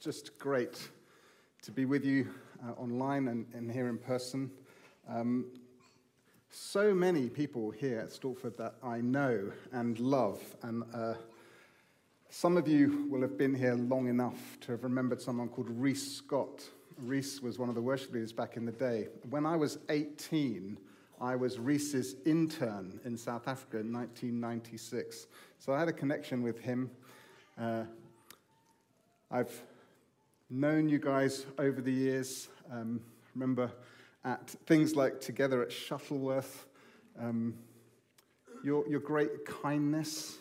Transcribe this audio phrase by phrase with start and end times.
[0.00, 0.88] just great
[1.62, 2.28] to be with you
[2.66, 4.50] uh, online and, and, here in person.
[5.08, 5.46] Um,
[6.50, 11.14] so many people here at Stortford that I know and love, and uh,
[12.30, 16.16] some of you will have been here long enough to have remembered someone called Reese
[16.16, 16.62] Scott.
[16.98, 19.08] Reese was one of the worship leaders back in the day.
[19.30, 20.78] When I was 18,
[21.20, 25.28] I was Reese's intern in South Africa in 1996.
[25.58, 26.90] So I had a connection with him.
[27.56, 27.84] Uh,
[29.30, 29.62] I've
[30.52, 32.48] known you guys over the years.
[32.70, 33.00] Um,
[33.34, 33.72] remember
[34.22, 36.66] at things like Together at Shuttleworth,
[37.18, 37.54] um,
[38.62, 40.36] your, your great kindness,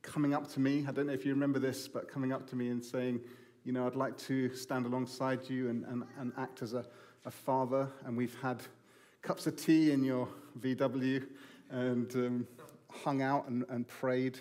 [0.00, 0.86] coming up to me.
[0.88, 3.20] I don't know if you remember this, but coming up to me and saying,
[3.64, 6.84] you know, I'd like to stand alongside you and, and, and act as a,
[7.26, 7.88] a father.
[8.06, 8.62] And we've had
[9.20, 10.28] cups of tea in your
[10.60, 11.26] VW
[11.70, 12.46] and um,
[12.90, 14.38] hung out and, and prayed.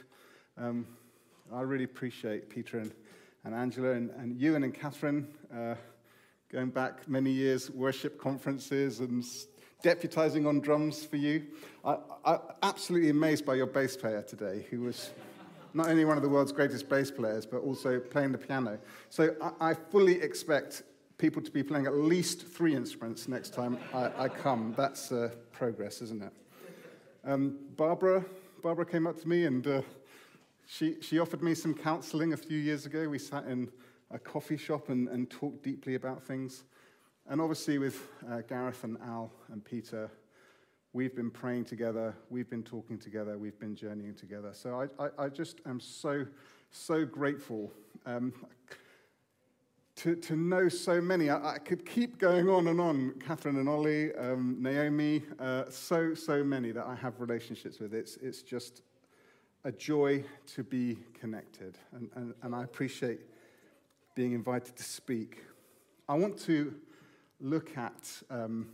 [0.57, 0.87] Um,
[1.53, 2.93] I really appreciate Peter and
[3.43, 5.75] and Angela and, and Ewan and Catherine, uh,
[6.51, 9.23] going back many years, worship conferences and
[9.83, 11.43] deputizing on drums for you.
[11.83, 15.11] I, am absolutely amazed by your bass player today, who was
[15.73, 18.77] not only one of the world's greatest bass players, but also playing the piano.
[19.09, 20.83] So I, I fully expect
[21.17, 24.73] people to be playing at least three instruments next time I, I come.
[24.75, 26.33] That's uh, progress, isn't it?
[27.23, 28.25] Um, Barbara,
[28.61, 29.81] Barbara came up to me and uh,
[30.71, 33.09] she, she offered me some counseling a few years ago.
[33.09, 33.69] We sat in
[34.09, 36.63] a coffee shop and, and talked deeply about things.
[37.27, 40.09] And obviously, with uh, Gareth and Al and Peter,
[40.93, 44.51] we've been praying together, we've been talking together, we've been journeying together.
[44.53, 46.25] So I, I, I just am so,
[46.69, 47.69] so grateful
[48.05, 48.31] um,
[49.97, 51.29] to, to know so many.
[51.29, 53.15] I, I, could keep going on and on.
[53.19, 57.93] Catherine and Ollie, um, Naomi, uh, so, so many that I have relationships with.
[57.93, 58.83] It's, it's just
[59.63, 60.23] a joy
[60.55, 63.19] to be connected, and, and, and I appreciate
[64.15, 65.43] being invited to speak.
[66.09, 66.73] I want to
[67.39, 68.69] look at um,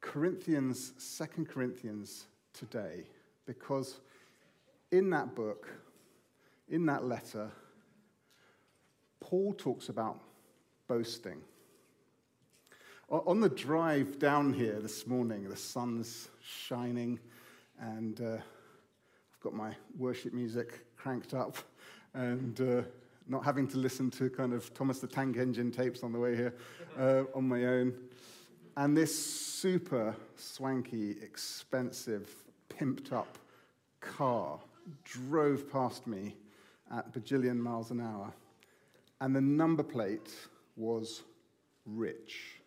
[0.00, 3.04] Corinthians, Second Corinthians today,
[3.46, 3.98] because
[4.92, 5.68] in that book,
[6.68, 7.50] in that letter,
[9.20, 10.20] Paul talks about
[10.86, 11.40] boasting.
[13.08, 17.18] On the drive down here this morning, the sun's shining
[17.80, 21.56] and uh, I've got my worship music cranked up
[22.14, 22.82] and uh,
[23.28, 26.36] not having to listen to kind of Thomas the Tank Engine tapes on the way
[26.36, 26.54] here
[26.98, 27.94] uh, on my own.
[28.76, 32.30] And this super swanky, expensive,
[32.68, 33.38] pimped up
[34.00, 34.58] car
[35.04, 36.36] drove past me
[36.92, 38.32] at bajillion miles an hour.
[39.20, 40.30] And the number plate
[40.76, 41.22] was
[41.86, 42.60] rich.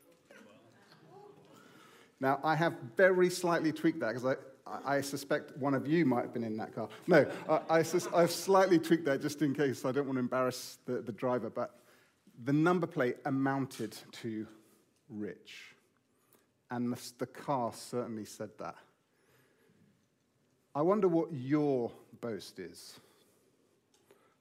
[2.19, 4.37] Now, I have very slightly tweaked that because
[4.85, 6.90] I, suspect one of you might have been in that car.
[7.07, 9.85] No, I, I, have slightly tweaked that just in case.
[9.85, 11.80] I don't want to embarrass the, the driver, but
[12.44, 14.47] the number plate amounted to
[15.09, 15.75] rich.
[16.72, 18.75] And the, the car certainly said that.
[20.75, 21.91] I wonder what your
[22.22, 23.00] boast is.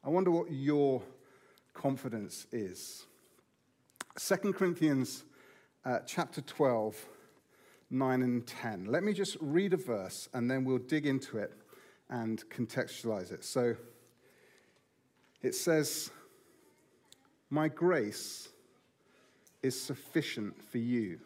[0.05, 1.03] I wonder what your
[1.73, 3.07] confidence is.
[4.19, 5.25] 2 Corinthians
[5.85, 6.97] uh, chapter 12
[7.91, 8.87] 9 and 10.
[8.87, 11.53] Let me just read a verse and then we'll dig into it
[12.11, 13.45] and contextualize it.
[13.45, 13.77] So
[15.43, 16.11] it says,
[17.51, 18.49] My grace
[19.63, 21.19] is sufficient for you.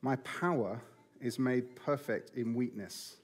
[0.00, 0.80] My power
[1.20, 3.16] is made perfect in weakness.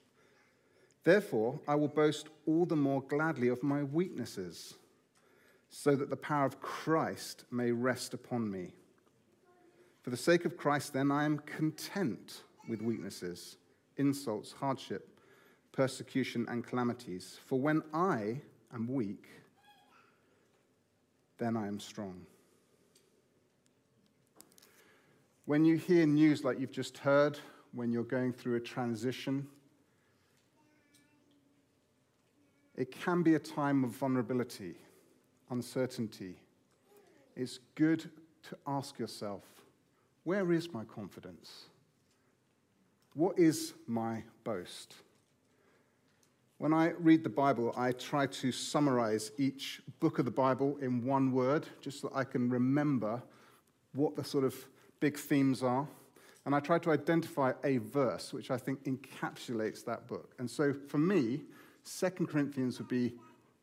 [1.03, 4.75] Therefore, I will boast all the more gladly of my weaknesses,
[5.69, 8.73] so that the power of Christ may rest upon me.
[10.01, 13.57] For the sake of Christ, then, I am content with weaknesses,
[13.97, 15.19] insults, hardship,
[15.71, 17.39] persecution, and calamities.
[17.45, 18.41] For when I
[18.73, 19.27] am weak,
[21.37, 22.25] then I am strong.
[25.45, 27.39] When you hear news like you've just heard,
[27.73, 29.47] when you're going through a transition,
[32.77, 34.75] it can be a time of vulnerability,
[35.49, 36.35] uncertainty.
[37.35, 38.09] It's good
[38.43, 39.43] to ask yourself
[40.23, 41.65] where is my confidence?
[43.13, 44.95] What is my boast?
[46.57, 51.05] When I read the Bible, I try to summarize each book of the Bible in
[51.05, 53.23] one word, just so I can remember
[53.93, 54.53] what the sort of
[54.99, 55.87] big themes are.
[56.45, 60.33] And I try to identify a verse which I think encapsulates that book.
[60.39, 61.41] And so for me,
[61.83, 63.13] Second Corinthians would be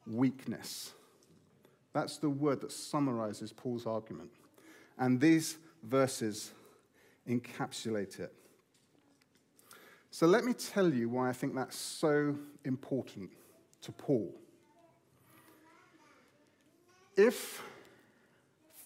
[0.07, 0.93] weakness.
[1.93, 4.31] That's the word that summarizes Paul's argument.
[4.99, 6.53] And these verses
[7.29, 8.33] encapsulate it.
[10.11, 13.31] So let me tell you why I think that's so important
[13.83, 14.35] to Paul.
[17.17, 17.63] if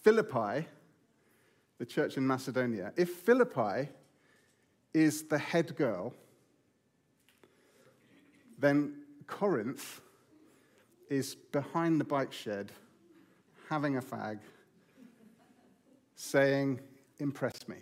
[0.02, 0.66] Philippi,
[1.78, 3.88] the church in Macedonia, if Philippi
[4.94, 6.14] is the head girl,
[8.58, 8.94] then
[9.26, 10.00] Corinth
[11.08, 12.72] is behind the bike shed
[13.68, 14.38] having a fag,
[16.14, 16.80] saying,
[17.20, 17.76] Impress me.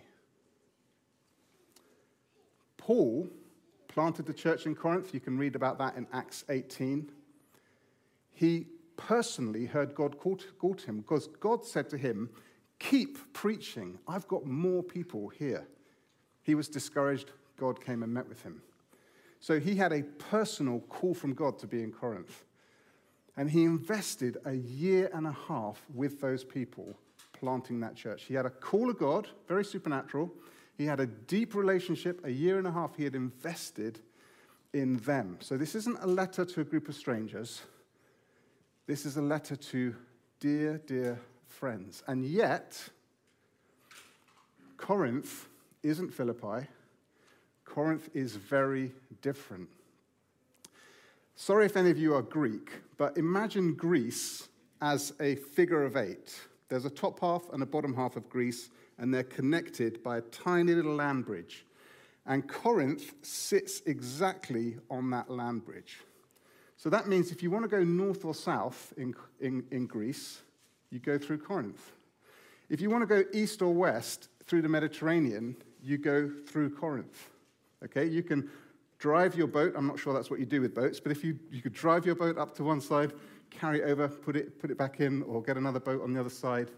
[2.76, 3.28] Paul
[3.88, 5.12] planted the church in Corinth.
[5.12, 7.10] You can read about that in Acts 18.
[8.32, 12.30] He personally heard God call to him because God said to him,
[12.78, 13.98] Keep preaching.
[14.06, 15.66] I've got more people here.
[16.42, 17.32] He was discouraged.
[17.58, 18.62] God came and met with him.
[19.40, 22.44] So he had a personal call from God to be in Corinth.
[23.36, 26.96] And he invested a year and a half with those people
[27.38, 28.24] planting that church.
[28.24, 30.32] He had a call of God, very supernatural.
[30.76, 32.24] He had a deep relationship.
[32.24, 34.00] A year and a half he had invested
[34.72, 35.38] in them.
[35.40, 37.62] So this isn't a letter to a group of strangers.
[38.86, 39.94] This is a letter to
[40.40, 42.02] dear, dear friends.
[42.06, 42.80] And yet,
[44.76, 45.48] Corinth
[45.82, 46.66] isn't Philippi.
[47.64, 49.68] Corinth is very different.
[51.36, 54.48] Sorry if any of you are Greek, but imagine Greece
[54.80, 56.40] as a figure of eight.
[56.68, 60.22] There's a top half and a bottom half of Greece, and they're connected by a
[60.22, 61.64] tiny little land bridge.
[62.26, 65.98] And Corinth sits exactly on that land bridge.
[66.76, 70.42] So that means if you want to go north or south in, in, in Greece,
[70.90, 71.92] you go through Corinth.
[72.68, 77.30] If you want to go east or west through the Mediterranean, you go through Corinth.
[77.84, 78.50] Okay, you can
[78.98, 79.74] drive your boat.
[79.76, 82.04] I'm not sure that's what you do with boats, but if you, you could drive
[82.04, 83.12] your boat up to one side,
[83.50, 86.20] carry it over, put it, put it back in, or get another boat on the
[86.20, 86.70] other side.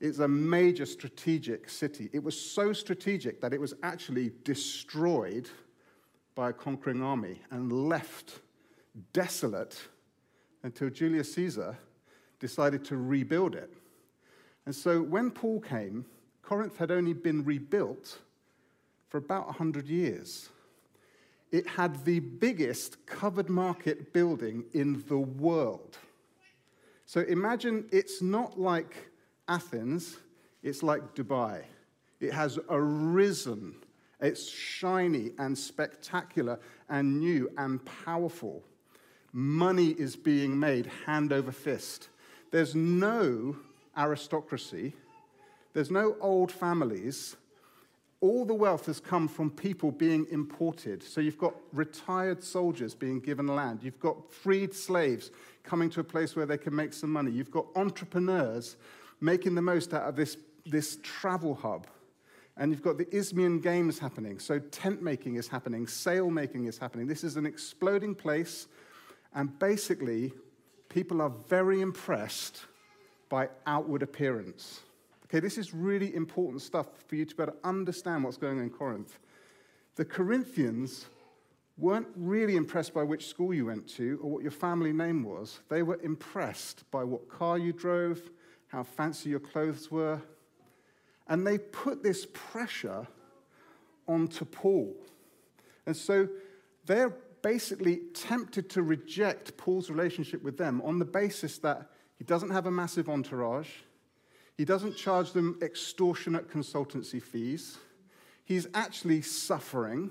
[0.00, 2.08] It's a major strategic city.
[2.12, 5.48] It was so strategic that it was actually destroyed
[6.34, 8.40] by a conquering army and left
[9.12, 9.78] desolate
[10.62, 11.76] until Julius Caesar
[12.38, 13.72] decided to rebuild it.
[14.66, 16.06] And so when Paul came,
[16.42, 18.18] Corinth had only been rebuilt
[19.08, 20.48] for about 100 years.
[21.52, 25.98] It had the biggest covered market building in the world.
[27.06, 29.10] So imagine it's not like
[29.48, 30.18] Athens,
[30.62, 31.64] it's like Dubai.
[32.20, 33.74] It has arisen.
[34.20, 38.62] It's shiny and spectacular and new and powerful.
[39.32, 42.10] Money is being made hand over fist.
[42.50, 43.56] There's no
[43.96, 44.94] aristocracy,
[45.72, 47.36] there's no old families.
[48.20, 51.02] All the wealth has come from people being imported.
[51.02, 53.82] So you've got retired soldiers being given land.
[53.82, 55.30] You've got freed slaves
[55.62, 57.30] coming to a place where they can make some money.
[57.30, 58.76] You've got entrepreneurs
[59.20, 60.36] making the most out of this,
[60.66, 61.86] this travel hub.
[62.58, 64.38] And you've got the Isthmian Games happening.
[64.38, 67.06] So tent making is happening, sail making is happening.
[67.06, 68.66] This is an exploding place
[69.34, 70.32] and basically,
[70.88, 72.62] people are very impressed
[73.28, 74.80] by outward appearance.
[75.30, 78.70] Okay, this is really important stuff for you to better understand what's going on in
[78.70, 79.20] Corinth.
[79.94, 81.06] The Corinthians
[81.78, 85.60] weren't really impressed by which school you went to or what your family name was.
[85.68, 88.20] They were impressed by what car you drove,
[88.66, 90.20] how fancy your clothes were.
[91.28, 93.06] And they put this pressure
[94.08, 94.96] onto Paul.
[95.86, 96.28] And so
[96.86, 101.88] they're basically tempted to reject Paul's relationship with them on the basis that
[102.18, 103.68] he doesn't have a massive entourage,
[104.60, 107.78] he doesn't charge them extortionate consultancy fees,
[108.44, 110.10] he's actually suffering.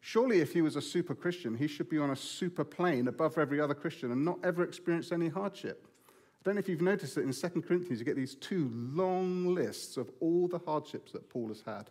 [0.00, 3.38] Surely, if he was a super Christian, he should be on a super plane above
[3.38, 5.86] every other Christian and not ever experience any hardship.
[6.10, 9.54] I don't know if you've noticed that in 2 Corinthians, you get these two long
[9.54, 11.88] lists of all the hardships that Paul has had.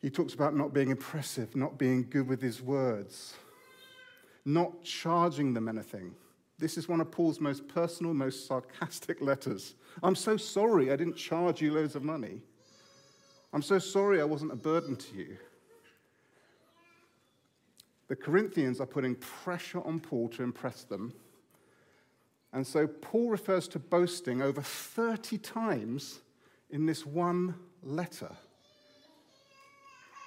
[0.00, 3.34] He talks about not being impressive, not being good with his words,
[4.42, 6.14] not charging them anything.
[6.58, 9.74] This is one of Paul's most personal, most sarcastic letters.
[10.02, 12.42] I'm so sorry I didn't charge you loads of money.
[13.52, 15.36] I'm so sorry I wasn't a burden to you.
[18.08, 21.12] The Corinthians are putting pressure on Paul to impress them.
[22.52, 26.20] And so Paul refers to boasting over 30 times
[26.70, 28.30] in this one letter.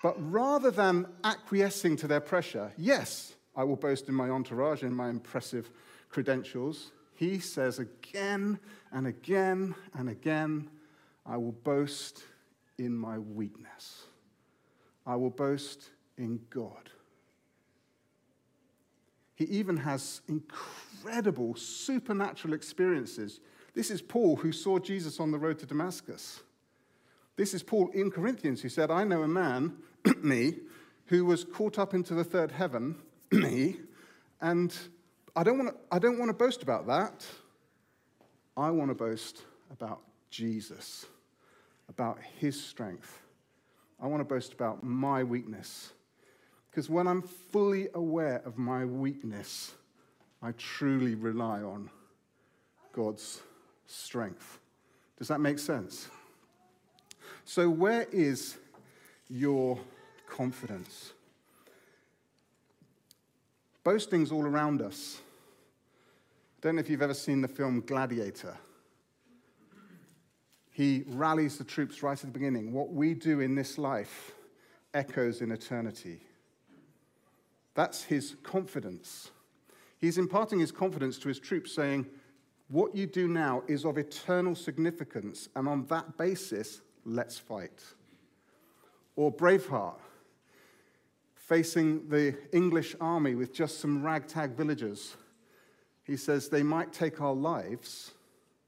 [0.04, 4.94] But rather than acquiescing to their pressure, yes, I will boast in my entourage in
[4.94, 5.70] my impressive
[6.10, 8.60] credentials, he says again
[8.92, 10.70] and again and again,
[11.26, 12.24] I will boast
[12.78, 14.04] in my weakness.
[15.06, 16.90] I will boast in God.
[19.36, 23.40] He even has incredible supernatural experiences.
[23.74, 26.42] This is Paul who saw Jesus on the road to Damascus.
[27.38, 29.78] This is Paul in Corinthians who said, I know a man
[30.22, 30.56] me,
[31.06, 32.98] who was caught up into the third heaven,
[33.32, 33.78] me,
[34.42, 34.76] and
[35.36, 37.26] I don't want to, I don't want to boast about that.
[38.58, 41.06] I want to boast about Jesus,
[41.88, 43.22] about his strength.
[44.02, 45.94] I want to boast about my weakness.
[46.70, 49.74] Because when I'm fully aware of my weakness,
[50.42, 51.90] I truly rely on
[52.94, 53.42] God's
[53.88, 54.60] strength.
[55.18, 56.08] Does that make sense?
[57.44, 58.58] So, where is
[59.30, 59.80] your
[60.28, 61.14] confidence?
[63.84, 65.20] Boasting's all around us.
[66.58, 68.58] I don't know if you've ever seen the film Gladiator.
[70.72, 72.74] He rallies the troops right at the beginning.
[72.74, 74.32] What we do in this life
[74.94, 76.22] echoes in eternity.
[77.76, 79.32] That's his confidence.
[80.00, 82.06] He's imparting his confidence to his troops, saying,
[82.70, 87.84] What you do now is of eternal significance, and on that basis, let's fight.
[89.16, 90.00] Or Braveheart,
[91.50, 95.18] facing the English army with just some ragtag villagers.
[96.04, 98.12] He says, They might take our lives,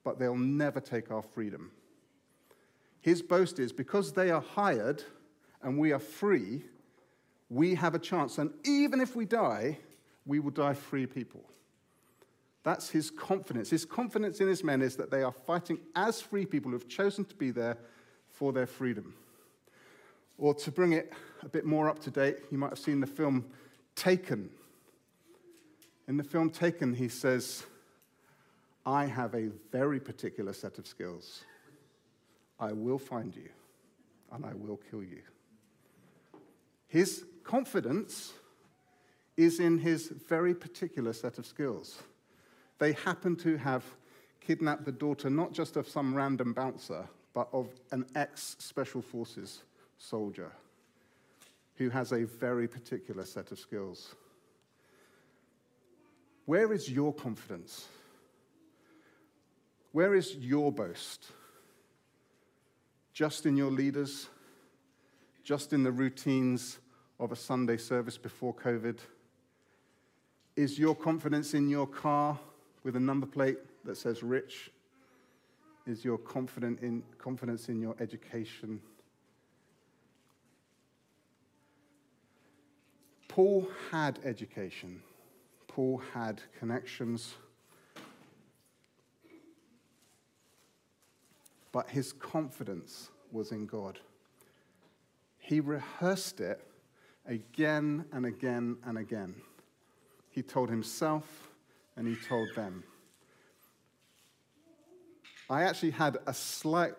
[0.03, 1.69] but they'll never take our freedom.
[2.99, 5.03] His boast is because they are hired
[5.61, 6.63] and we are free,
[7.49, 8.39] we have a chance.
[8.39, 9.77] And even if we die,
[10.25, 11.43] we will die free people.
[12.63, 13.69] That's his confidence.
[13.69, 16.87] His confidence in his men is that they are fighting as free people who have
[16.87, 17.77] chosen to be there
[18.31, 19.13] for their freedom.
[20.39, 23.07] Or to bring it a bit more up to date, you might have seen the
[23.07, 23.45] film
[23.95, 24.49] Taken.
[26.07, 27.65] In the film Taken, he says,
[28.85, 31.43] I have a very particular set of skills.
[32.59, 33.49] I will find you
[34.31, 35.21] and I will kill you.
[36.87, 38.33] His confidence
[39.37, 42.01] is in his very particular set of skills.
[42.79, 43.83] They happen to have
[44.39, 49.61] kidnapped the daughter not just of some random bouncer, but of an ex special forces
[49.97, 50.51] soldier
[51.81, 54.13] who has a very particular set of skills.
[56.45, 57.87] Where is your confidence?
[59.91, 61.25] Where is your boast?
[63.13, 64.29] Just in your leaders?
[65.43, 66.77] Just in the routines
[67.19, 68.99] of a Sunday service before COVID?
[70.55, 72.37] Is your confidence in your car
[72.83, 74.69] with a number plate that says rich?
[75.87, 78.81] Is your confident in, confidence in your education?
[83.31, 85.01] Paul had education.
[85.69, 87.35] Paul had connections.
[91.71, 93.99] But his confidence was in God.
[95.37, 96.67] He rehearsed it
[97.25, 99.35] again and again and again.
[100.29, 101.53] He told himself
[101.95, 102.83] and he told them.
[105.49, 106.95] I actually had a slight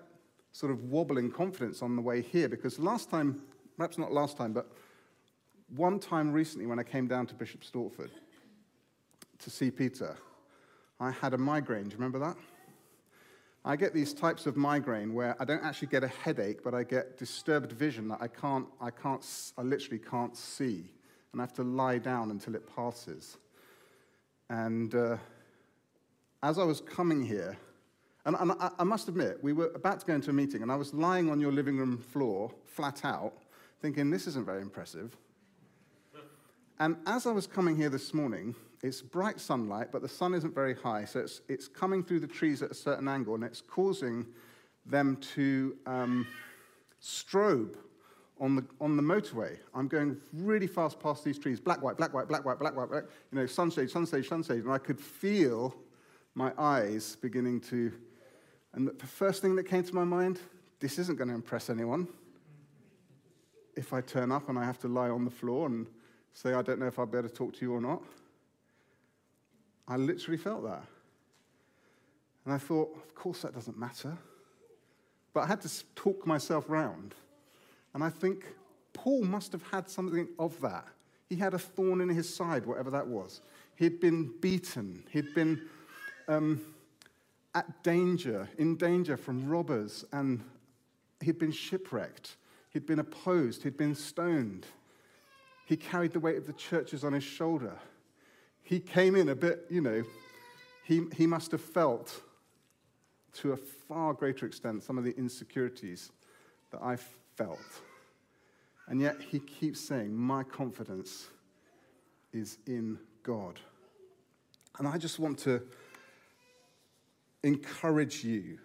[0.52, 3.42] sort of wobbling confidence on the way here because last time,
[3.76, 4.72] perhaps not last time, but
[5.76, 8.10] one time recently when I came down to Bishop Stortford
[9.38, 10.16] to see Peter,
[11.00, 11.84] I had a migraine.
[11.84, 12.36] Do you remember that?
[13.64, 16.82] I get these types of migraine where I don't actually get a headache, but I
[16.82, 19.24] get disturbed vision that I can't, I can't,
[19.56, 20.90] I literally can't see
[21.32, 23.38] and I have to lie down until it passes.
[24.50, 25.16] And uh,
[26.42, 27.56] as I was coming here,
[28.26, 30.70] and, and I, I, must admit, we were about to go into a meeting, and
[30.70, 33.32] I was lying on your living room floor, flat out,
[33.80, 35.16] thinking, this isn't very impressive.
[36.78, 40.54] And as I was coming here this morning, it's bright sunlight, but the sun isn't
[40.54, 43.60] very high, so it's, it's coming through the trees at a certain angle, and it's
[43.60, 44.26] causing
[44.84, 46.26] them to um,
[47.00, 47.76] strobe
[48.40, 49.56] on the, on the motorway.
[49.72, 52.90] I'm going really fast past these trees, black, white, black, white, black, white, black, white,
[52.90, 55.76] black, you know, sunshade, sunshade, sunshade, and I could feel
[56.34, 57.92] my eyes beginning to,
[58.72, 60.40] and the first thing that came to my mind,
[60.80, 62.08] this isn't going to impress anyone.
[63.76, 65.86] If I turn up and I have to lie on the floor and
[66.32, 68.02] say, I don't know if I'll be able to talk to you or not.
[69.86, 70.84] I literally felt that.
[72.44, 74.16] And I thought, of course that doesn't matter.
[75.34, 77.14] But I had to talk myself round.
[77.94, 78.46] And I think
[78.92, 80.86] Paul must have had something of that.
[81.28, 83.40] He had a thorn in his side, whatever that was.
[83.76, 85.04] He'd been beaten.
[85.10, 85.62] He'd been
[86.28, 86.60] um,
[87.54, 90.42] at danger, in danger from robbers, and
[91.22, 92.36] he'd been shipwrecked.
[92.70, 93.62] He'd been opposed.
[93.62, 94.66] He'd been stoned.
[95.64, 97.78] He carried the weight of the churches on his shoulder.
[98.62, 100.02] He came in a bit, you know,
[100.84, 102.20] he, he must have felt
[103.34, 106.10] to a far greater extent some of the insecurities
[106.70, 106.96] that I
[107.36, 107.58] felt.
[108.88, 111.28] And yet he keeps saying, My confidence
[112.32, 113.60] is in God.
[114.78, 115.62] And I just want to
[117.42, 118.58] encourage you.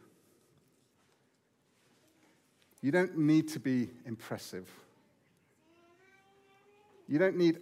[2.81, 4.69] You don't need to be impressive.
[7.07, 7.59] You don't need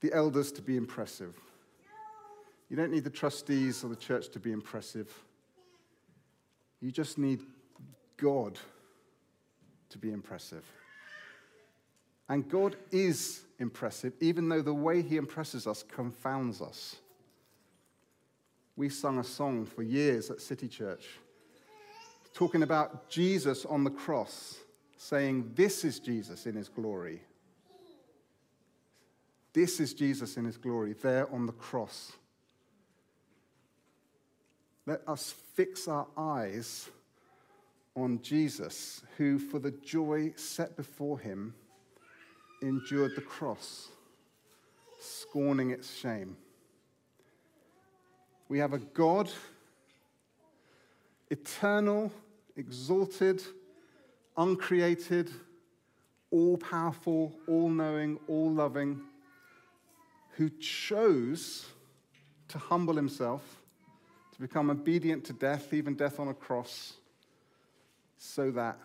[0.00, 1.36] the elders to be impressive.
[2.68, 5.12] You don't need the trustees or the church to be impressive.
[6.80, 7.40] You just need
[8.16, 8.58] God
[9.90, 10.64] to be impressive.
[12.28, 16.96] And God is impressive, even though the way He impresses us confounds us.
[18.74, 21.06] We sung a song for years at City Church
[22.32, 24.56] talking about Jesus on the cross,
[24.96, 27.20] saying, This is Jesus in His glory.
[29.52, 32.12] This is Jesus in His glory, there on the cross.
[34.86, 36.88] Let us fix our eyes
[37.94, 41.54] on Jesus, who, for the joy set before him,
[42.62, 43.88] endured the cross,
[44.98, 46.36] scorning its shame.
[48.48, 49.30] We have a God,
[51.30, 52.10] eternal,
[52.56, 53.42] exalted,
[54.36, 55.30] uncreated,
[56.30, 59.00] all powerful, all knowing, all loving,
[60.32, 61.66] who chose
[62.48, 63.42] to humble himself
[64.34, 66.94] to become obedient to death, even death on a cross,
[68.16, 68.78] so that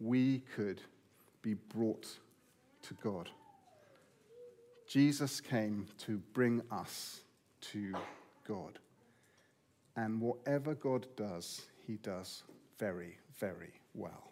[0.00, 0.80] we could
[1.42, 2.06] be brought
[2.82, 3.30] to God.
[4.86, 7.20] Jesus came to bring us
[7.72, 7.94] to
[8.46, 8.78] God.
[9.96, 12.42] And whatever God does, he does
[12.78, 14.30] very, very well.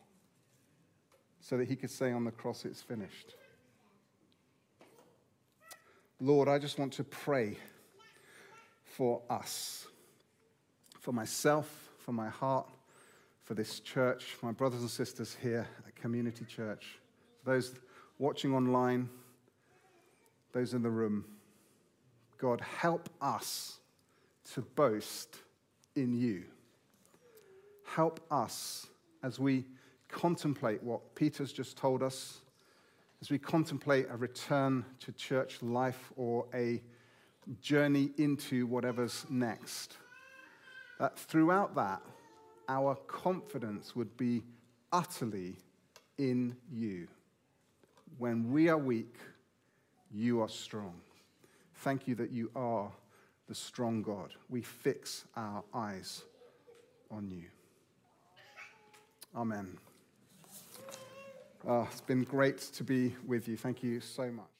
[1.40, 3.34] So that he could say on the cross, It's finished.
[6.24, 7.58] Lord, I just want to pray
[8.82, 9.86] for us
[10.98, 12.66] for myself, for my heart,
[13.42, 16.98] for this church, my brothers and sisters here at Community Church,
[17.44, 17.74] those
[18.18, 19.10] watching online,
[20.52, 21.26] those in the room.
[22.38, 23.80] God, help us
[24.54, 25.36] to boast
[25.94, 26.44] in you.
[27.84, 28.86] Help us
[29.22, 29.66] as we
[30.08, 32.38] contemplate what Peter's just told us,
[33.24, 36.82] as we contemplate a return to church life or a
[37.62, 39.96] journey into whatever's next
[41.00, 42.02] that throughout that,
[42.68, 44.42] our confidence would be
[44.92, 45.56] utterly
[46.18, 47.08] in you.
[48.18, 49.16] When we are weak,
[50.12, 51.00] you are strong.
[51.76, 52.92] Thank you that you are
[53.48, 54.34] the strong God.
[54.50, 56.24] We fix our eyes
[57.10, 57.44] on you.
[59.34, 59.78] Amen.
[61.66, 63.56] Oh, it's been great to be with you.
[63.56, 64.53] Thank you so much.